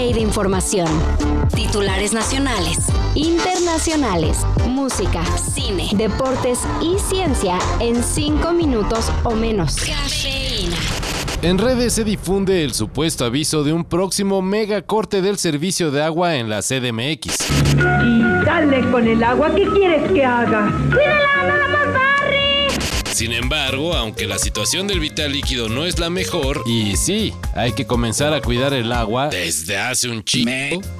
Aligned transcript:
de 0.00 0.20
información. 0.20 0.88
Titulares 1.54 2.14
nacionales, 2.14 2.78
internacionales, 3.14 4.38
música, 4.66 5.22
cine, 5.36 5.90
deportes 5.92 6.60
y 6.80 6.98
ciencia 6.98 7.58
en 7.80 8.02
5 8.02 8.52
minutos 8.52 9.12
o 9.24 9.32
menos. 9.32 9.76
Cafeína. 9.76 10.76
En 11.42 11.58
redes 11.58 11.92
se 11.92 12.04
difunde 12.04 12.64
el 12.64 12.72
supuesto 12.72 13.26
aviso 13.26 13.62
de 13.62 13.74
un 13.74 13.84
próximo 13.84 14.40
mega 14.40 14.80
corte 14.80 15.20
del 15.20 15.36
servicio 15.36 15.90
de 15.90 16.02
agua 16.02 16.36
en 16.36 16.48
la 16.48 16.62
CDMX. 16.62 17.50
Y 17.76 18.44
dale 18.44 18.90
con 18.90 19.06
el 19.06 19.22
agua, 19.22 19.54
¿qué 19.54 19.68
quieres 19.68 20.10
que 20.12 20.24
haga? 20.24 20.72
¡Cuídala, 20.88 21.46
no 21.46 21.56
la 21.56 21.79
sin 23.12 23.32
embargo, 23.32 23.94
aunque 23.94 24.26
la 24.26 24.38
situación 24.38 24.86
del 24.86 25.00
vital 25.00 25.32
líquido 25.32 25.68
no 25.68 25.84
es 25.84 25.98
la 25.98 26.10
mejor, 26.10 26.62
y 26.66 26.96
sí, 26.96 27.32
hay 27.54 27.72
que 27.72 27.86
comenzar 27.86 28.32
a 28.32 28.40
cuidar 28.40 28.72
el 28.72 28.92
agua 28.92 29.28
desde 29.28 29.76
hace 29.76 30.08
un 30.08 30.24
chico, 30.24 30.50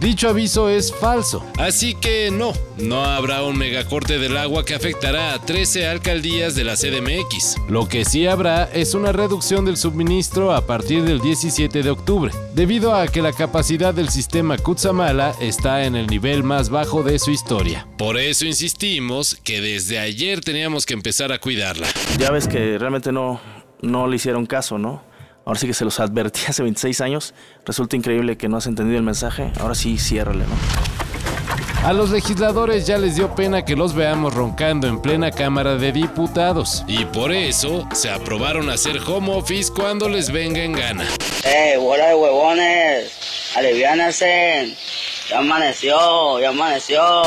dicho 0.00 0.28
aviso 0.28 0.68
es 0.68 0.92
falso. 0.92 1.44
Así 1.58 1.94
que 1.94 2.30
no, 2.30 2.52
no 2.78 3.04
habrá 3.04 3.42
un 3.42 3.58
megacorte 3.58 4.18
del 4.18 4.36
agua 4.36 4.64
que 4.64 4.74
afectará 4.74 5.34
a 5.34 5.40
13 5.40 5.86
alcaldías 5.86 6.54
de 6.54 6.64
la 6.64 6.76
CDMX. 6.76 7.56
Lo 7.68 7.88
que 7.88 8.04
sí 8.04 8.26
habrá 8.26 8.64
es 8.72 8.94
una 8.94 9.12
reducción 9.12 9.64
del 9.64 9.76
suministro 9.76 10.54
a 10.54 10.66
partir 10.66 11.02
del 11.02 11.20
17 11.20 11.82
de 11.82 11.90
octubre, 11.90 12.32
debido 12.54 12.94
a 12.94 13.08
que 13.08 13.22
la 13.22 13.32
capacidad 13.32 13.94
del 13.94 14.08
sistema 14.08 14.58
Kutsamala 14.58 15.34
está 15.40 15.84
en 15.84 15.96
el 15.96 16.06
nivel 16.06 16.42
más 16.42 16.70
bajo 16.70 17.02
de 17.02 17.18
su 17.18 17.30
historia. 17.30 17.86
Por 17.98 18.18
eso 18.18 18.44
insistimos 18.44 19.36
que 19.42 19.60
desde 19.60 19.98
ayer 19.98 20.40
teníamos 20.40 20.86
que 20.86 20.94
empezar 20.94 21.32
a 21.32 21.38
cuidarla. 21.38 21.88
Ya 22.18 22.30
ves 22.30 22.48
que 22.48 22.78
realmente 22.78 23.12
no, 23.12 23.40
no 23.80 24.06
le 24.06 24.16
hicieron 24.16 24.46
caso, 24.46 24.78
¿no? 24.78 25.02
Ahora 25.44 25.58
sí 25.60 25.66
que 25.66 25.74
se 25.74 25.84
los 25.84 26.00
advertí 26.00 26.40
hace 26.48 26.62
26 26.62 27.00
años. 27.00 27.34
Resulta 27.64 27.96
increíble 27.96 28.36
que 28.36 28.48
no 28.48 28.56
has 28.56 28.66
entendido 28.66 28.98
el 28.98 29.04
mensaje. 29.04 29.52
Ahora 29.60 29.74
sí, 29.74 29.98
ciérrale, 29.98 30.44
¿no? 30.44 30.54
A 31.84 31.92
los 31.92 32.10
legisladores 32.10 32.84
ya 32.84 32.98
les 32.98 33.14
dio 33.14 33.32
pena 33.36 33.64
que 33.64 33.76
los 33.76 33.94
veamos 33.94 34.34
roncando 34.34 34.88
en 34.88 35.00
plena 35.00 35.30
Cámara 35.30 35.76
de 35.76 35.92
Diputados. 35.92 36.82
Y 36.88 37.04
por 37.04 37.30
eso 37.30 37.86
se 37.92 38.10
aprobaron 38.10 38.70
hacer 38.70 38.98
home 39.06 39.32
office 39.32 39.72
cuando 39.72 40.08
les 40.08 40.32
venga 40.32 40.64
en 40.64 40.72
gana. 40.72 41.06
¡Eh, 41.44 41.76
bola 41.78 42.08
de 42.08 42.14
huevones! 42.16 43.52
¡Aliviánense! 43.54 44.74
Ya 45.30 45.38
amaneció, 45.38 46.40
ya 46.40 46.48
amaneció. 46.48 47.22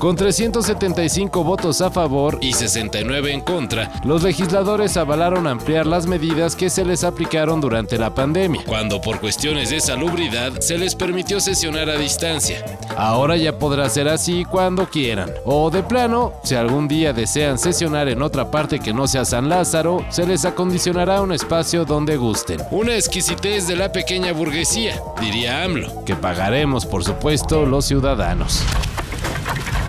Con 0.00 0.16
375 0.16 1.44
votos 1.44 1.82
a 1.82 1.90
favor 1.90 2.38
y 2.40 2.54
69 2.54 3.34
en 3.34 3.42
contra, 3.42 3.92
los 4.02 4.22
legisladores 4.22 4.96
avalaron 4.96 5.46
ampliar 5.46 5.86
las 5.86 6.06
medidas 6.06 6.56
que 6.56 6.70
se 6.70 6.86
les 6.86 7.04
aplicaron 7.04 7.60
durante 7.60 7.98
la 7.98 8.14
pandemia, 8.14 8.62
cuando 8.66 9.02
por 9.02 9.20
cuestiones 9.20 9.68
de 9.68 9.78
salubridad 9.78 10.58
se 10.60 10.78
les 10.78 10.94
permitió 10.94 11.38
sesionar 11.38 11.90
a 11.90 11.98
distancia. 11.98 12.64
Ahora 12.96 13.36
ya 13.36 13.58
podrá 13.58 13.90
ser 13.90 14.08
así 14.08 14.46
cuando 14.46 14.88
quieran. 14.88 15.30
O 15.44 15.70
de 15.70 15.82
plano, 15.82 16.32
si 16.44 16.54
algún 16.54 16.88
día 16.88 17.12
desean 17.12 17.58
sesionar 17.58 18.08
en 18.08 18.22
otra 18.22 18.50
parte 18.50 18.80
que 18.80 18.94
no 18.94 19.06
sea 19.06 19.26
San 19.26 19.50
Lázaro, 19.50 20.02
se 20.08 20.26
les 20.26 20.46
acondicionará 20.46 21.20
un 21.20 21.32
espacio 21.32 21.84
donde 21.84 22.16
gusten. 22.16 22.62
Una 22.70 22.94
exquisitez 22.94 23.68
de 23.68 23.76
la 23.76 23.92
pequeña 23.92 24.32
burguesía, 24.32 24.98
diría 25.20 25.62
AMLO, 25.62 26.06
que 26.06 26.16
pagaremos 26.16 26.86
por 26.86 27.04
supuesto 27.04 27.66
los 27.66 27.84
ciudadanos. 27.84 28.64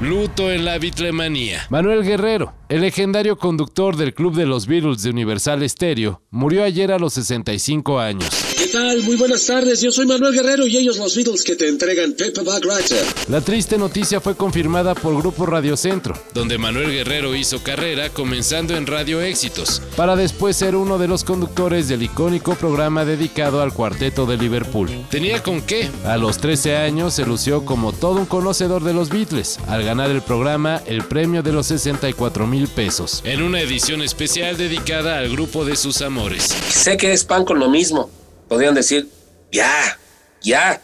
Luto 0.01 0.51
en 0.51 0.65
la 0.65 0.79
vitlemanía. 0.79 1.67
Manuel 1.69 2.03
Guerrero, 2.03 2.53
el 2.71 2.79
legendario 2.79 3.37
conductor 3.37 3.97
del 3.97 4.13
Club 4.13 4.33
de 4.33 4.45
los 4.45 4.65
Beatles 4.65 5.03
de 5.03 5.09
Universal 5.09 5.69
Stereo, 5.69 6.21
murió 6.29 6.63
ayer 6.63 6.93
a 6.93 6.99
los 6.99 7.15
65 7.15 7.99
años. 7.99 8.29
¿Qué 8.57 8.67
tal? 8.67 9.03
Muy 9.03 9.17
buenas 9.17 9.45
tardes. 9.45 9.81
Yo 9.81 9.91
soy 9.91 10.05
Manuel 10.05 10.33
Guerrero 10.33 10.65
y 10.65 10.77
ellos 10.77 10.97
los 10.97 11.13
Beatles 11.13 11.43
que 11.43 11.57
te 11.57 11.67
entregan 11.67 12.13
Paperback 12.13 12.63
Writer. 12.63 13.05
La 13.27 13.41
triste 13.41 13.77
noticia 13.77 14.21
fue 14.21 14.37
confirmada 14.37 14.95
por 14.95 15.17
Grupo 15.17 15.45
Radio 15.45 15.75
Centro, 15.75 16.13
donde 16.33 16.57
Manuel 16.57 16.91
Guerrero 16.91 17.35
hizo 17.35 17.61
carrera 17.61 18.09
comenzando 18.09 18.77
en 18.77 18.87
Radio 18.87 19.19
Éxitos, 19.19 19.81
para 19.97 20.15
después 20.15 20.55
ser 20.55 20.77
uno 20.77 20.97
de 20.97 21.09
los 21.09 21.25
conductores 21.25 21.89
del 21.89 22.03
icónico 22.03 22.55
programa 22.55 23.03
dedicado 23.03 23.61
al 23.61 23.73
cuarteto 23.73 24.25
de 24.25 24.37
Liverpool. 24.37 24.89
¿Tenía 25.09 25.43
con 25.43 25.61
qué? 25.61 25.89
A 26.05 26.15
los 26.15 26.37
13 26.37 26.77
años 26.77 27.15
se 27.15 27.25
lució 27.25 27.65
como 27.65 27.91
todo 27.91 28.15
un 28.15 28.25
conocedor 28.25 28.85
de 28.85 28.93
los 28.93 29.09
Beatles, 29.09 29.59
al 29.67 29.83
ganar 29.83 30.09
el 30.09 30.21
programa 30.21 30.81
el 30.85 31.03
premio 31.03 31.43
de 31.43 31.51
los 31.51 31.65
64 31.65 32.47
mil 32.47 32.60
pesos, 32.69 33.21
en 33.25 33.41
una 33.41 33.61
edición 33.61 34.01
especial 34.01 34.57
dedicada 34.57 35.17
al 35.17 35.29
grupo 35.29 35.65
de 35.65 35.75
sus 35.75 36.01
amores. 36.01 36.43
Sé 36.43 36.97
que 36.97 37.13
es 37.13 37.23
pan 37.23 37.45
con 37.45 37.59
lo 37.59 37.69
mismo 37.69 38.09
podrían 38.51 38.75
decir, 38.75 39.07
ya, 39.49 39.97
ya. 40.41 40.81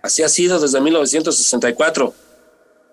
Así 0.00 0.22
ha 0.22 0.30
sido 0.30 0.58
desde 0.58 0.80
1964. 0.80 2.14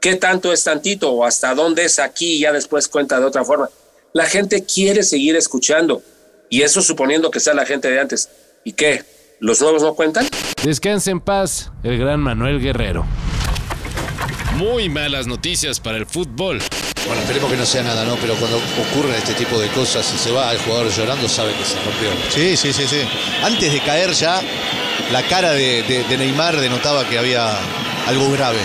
¿Qué 0.01 0.16
tanto 0.16 0.51
es 0.51 0.62
tantito 0.66 1.09
o 1.09 1.24
hasta 1.24 1.56
dónde 1.56 1.85
es 1.85 2.00
aquí 2.00 2.34
y 2.34 2.40
ya 2.41 2.51
después 2.51 2.90
cuenta 2.90 3.18
de 3.22 3.25
otra 3.25 3.46
forma? 3.46 3.69
La 4.12 4.25
gente 4.25 4.66
quiere 4.66 5.03
seguir 5.03 5.38
escuchando. 5.38 6.03
Y 6.50 6.63
eso 6.63 6.81
suponiendo 6.81 7.31
que 7.31 7.40
sea 7.40 7.53
la 7.53 7.66
gente 7.66 7.90
de 7.90 8.01
antes. 8.01 8.28
¿Y 8.66 8.74
qué? 8.74 9.06
¿Los 9.40 9.62
nuevos 9.62 9.81
no 9.81 9.94
cuentan? 9.95 10.28
Descanse 10.66 11.09
en 11.09 11.22
paz, 11.22 11.72
el 11.84 11.97
gran 11.97 12.19
Manuel 12.19 12.59
Guerrero. 12.59 13.06
Muy 14.57 14.90
malas 14.90 15.28
noticias 15.28 15.80
para 15.80 15.97
el 15.97 16.06
fútbol. 16.06 16.59
Bueno, 17.05 17.21
esperemos 17.21 17.51
que 17.51 17.57
no 17.57 17.65
sea 17.65 17.83
nada, 17.83 18.05
¿no? 18.05 18.15
Pero 18.15 18.35
cuando 18.35 18.61
ocurren 18.89 19.15
este 19.15 19.33
tipo 19.33 19.59
de 19.59 19.67
cosas 19.69 20.09
y 20.15 20.17
se 20.17 20.31
va 20.31 20.51
el 20.51 20.59
jugador 20.59 20.89
llorando, 20.89 21.27
sabe 21.27 21.53
que 21.53 21.65
se 21.65 21.75
rompió. 21.75 22.09
Sí, 22.29 22.55
sí, 22.55 22.71
sí, 22.71 22.87
sí. 22.87 23.01
Antes 23.43 23.71
de 23.71 23.79
caer 23.81 24.11
ya, 24.13 24.41
la 25.11 25.21
cara 25.23 25.51
de, 25.51 25.83
de 25.83 26.17
Neymar 26.17 26.59
denotaba 26.59 27.07
que 27.07 27.19
había 27.19 27.57
algo 28.07 28.31
grave. 28.31 28.59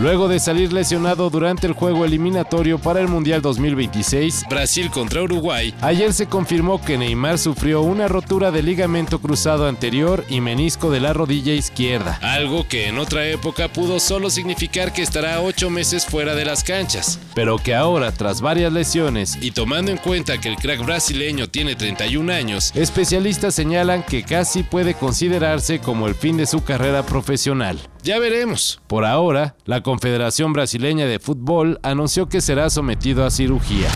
Luego 0.00 0.28
de 0.28 0.38
salir 0.38 0.72
lesionado 0.72 1.28
durante 1.28 1.66
el 1.66 1.72
juego 1.72 2.04
eliminatorio 2.04 2.78
para 2.78 3.00
el 3.00 3.08
Mundial 3.08 3.42
2026, 3.42 4.44
Brasil 4.48 4.90
contra 4.92 5.22
Uruguay, 5.22 5.74
ayer 5.80 6.12
se 6.12 6.26
confirmó 6.26 6.80
que 6.80 6.96
Neymar 6.96 7.36
sufrió 7.36 7.82
una 7.82 8.06
rotura 8.06 8.52
de 8.52 8.62
ligamento 8.62 9.20
cruzado 9.20 9.66
anterior 9.66 10.24
y 10.28 10.40
menisco 10.40 10.92
de 10.92 11.00
la 11.00 11.14
rodilla 11.14 11.52
izquierda, 11.52 12.16
algo 12.22 12.68
que 12.68 12.86
en 12.86 13.00
otra 13.00 13.26
época 13.26 13.66
pudo 13.72 13.98
solo 13.98 14.30
significar 14.30 14.92
que 14.92 15.02
estará 15.02 15.40
ocho 15.40 15.68
meses 15.68 16.06
fuera 16.06 16.36
de 16.36 16.44
las 16.44 16.62
canchas, 16.62 17.18
pero 17.34 17.58
que 17.58 17.74
ahora, 17.74 18.12
tras 18.12 18.40
varias 18.40 18.72
lesiones 18.72 19.36
y 19.40 19.50
tomando 19.50 19.90
en 19.90 19.98
cuenta 19.98 20.38
que 20.38 20.48
el 20.48 20.56
crack 20.56 20.84
brasileño 20.86 21.48
tiene 21.48 21.74
31 21.74 22.32
años, 22.32 22.70
especialistas 22.76 23.56
señalan 23.56 24.04
que 24.04 24.22
casi 24.22 24.62
puede 24.62 24.94
considerarse 24.94 25.80
como 25.80 26.06
el 26.06 26.14
fin 26.14 26.36
de 26.36 26.46
su 26.46 26.62
carrera 26.62 27.04
profesional. 27.04 27.80
Ya 28.02 28.18
veremos. 28.18 28.80
Por 28.86 29.04
ahora, 29.04 29.56
la 29.64 29.82
Confederación 29.82 30.52
Brasileña 30.52 31.06
de 31.06 31.18
Fútbol 31.18 31.78
anunció 31.82 32.28
que 32.28 32.40
será 32.40 32.70
sometido 32.70 33.24
a 33.24 33.30
cirugía. 33.30 33.88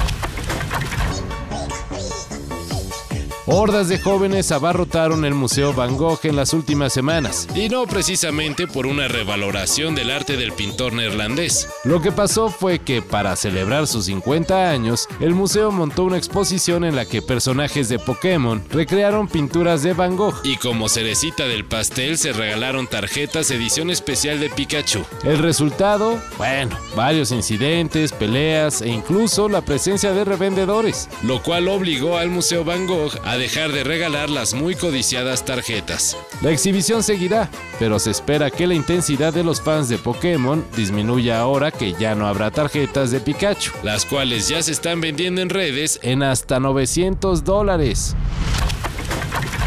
Hordas 3.46 3.88
de 3.88 3.98
jóvenes 3.98 4.52
abarrotaron 4.52 5.24
el 5.24 5.34
Museo 5.34 5.72
Van 5.72 5.96
Gogh 5.96 6.20
en 6.22 6.36
las 6.36 6.52
últimas 6.52 6.92
semanas, 6.92 7.48
y 7.56 7.68
no 7.68 7.86
precisamente 7.86 8.68
por 8.68 8.86
una 8.86 9.08
revaloración 9.08 9.96
del 9.96 10.12
arte 10.12 10.36
del 10.36 10.52
pintor 10.52 10.92
neerlandés. 10.92 11.68
Lo 11.82 12.00
que 12.00 12.12
pasó 12.12 12.50
fue 12.50 12.78
que, 12.78 13.02
para 13.02 13.34
celebrar 13.34 13.88
sus 13.88 14.04
50 14.04 14.70
años, 14.70 15.08
el 15.18 15.34
museo 15.34 15.72
montó 15.72 16.04
una 16.04 16.18
exposición 16.18 16.84
en 16.84 16.94
la 16.94 17.04
que 17.04 17.20
personajes 17.20 17.88
de 17.88 17.98
Pokémon 17.98 18.62
recrearon 18.70 19.26
pinturas 19.26 19.82
de 19.82 19.92
Van 19.92 20.16
Gogh, 20.16 20.40
y 20.44 20.56
como 20.58 20.88
cerecita 20.88 21.48
del 21.48 21.64
pastel 21.64 22.18
se 22.18 22.32
regalaron 22.32 22.86
tarjetas 22.86 23.50
edición 23.50 23.90
especial 23.90 24.38
de 24.38 24.50
Pikachu. 24.50 25.04
El 25.24 25.38
resultado, 25.38 26.16
bueno, 26.38 26.78
varios 26.94 27.32
incidentes, 27.32 28.12
peleas 28.12 28.82
e 28.82 28.88
incluso 28.88 29.48
la 29.48 29.62
presencia 29.62 30.12
de 30.12 30.24
revendedores, 30.24 31.08
lo 31.24 31.42
cual 31.42 31.66
obligó 31.66 32.18
al 32.18 32.30
Museo 32.30 32.62
Van 32.62 32.86
Gogh 32.86 33.18
a 33.32 33.38
dejar 33.38 33.72
de 33.72 33.82
regalar 33.82 34.28
las 34.28 34.52
muy 34.52 34.74
codiciadas 34.74 35.46
tarjetas. 35.46 36.18
La 36.42 36.50
exhibición 36.50 37.02
seguirá, 37.02 37.48
pero 37.78 37.98
se 37.98 38.10
espera 38.10 38.50
que 38.50 38.66
la 38.66 38.74
intensidad 38.74 39.32
de 39.32 39.42
los 39.42 39.62
fans 39.62 39.88
de 39.88 39.96
Pokémon 39.96 40.62
disminuya 40.76 41.40
ahora 41.40 41.70
que 41.70 41.94
ya 41.94 42.14
no 42.14 42.26
habrá 42.26 42.50
tarjetas 42.50 43.10
de 43.10 43.20
Pikachu, 43.20 43.72
las 43.82 44.04
cuales 44.04 44.48
ya 44.48 44.62
se 44.62 44.72
están 44.72 45.00
vendiendo 45.00 45.40
en 45.40 45.48
redes 45.48 45.98
en 46.02 46.22
hasta 46.22 46.60
900 46.60 47.42
dólares. 47.42 48.14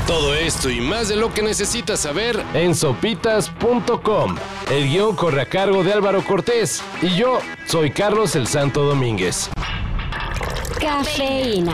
Todo 0.06 0.36
esto 0.36 0.69
y 0.69 0.80
más 0.80 1.07
de 1.07 1.16
lo 1.16 1.34
que 1.34 1.42
necesitas 1.42 2.01
saber 2.01 2.39
en 2.54 2.75
sopitas.com. 2.75 4.36
El 4.69 4.89
guion 4.89 5.16
corre 5.16 5.42
a 5.42 5.50
cargo 5.50 5.84
de 5.84 5.92
Álvaro 5.92 6.24
Cortés 6.24 6.84
y 7.01 7.16
yo 7.16 7.39
soy 7.66 7.89
Carlos 7.89 8.36
el 8.36 8.45
Santo 8.45 8.84
Domínguez. 8.84 9.50
Cafeína. 10.80 11.74